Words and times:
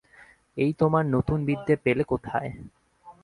এই 0.57 0.71
তোমার 0.73 1.03
নতুন 1.05 1.39
বিদ্যে 1.45 1.75
পেলে 1.75 2.03
কোথায়? 2.03 2.49